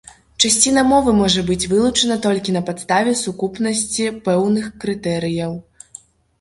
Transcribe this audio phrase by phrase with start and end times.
[0.45, 5.51] Часціна мовы можа быць вылучана толькі на падставе сукупнасці пэўных крытэрыяў.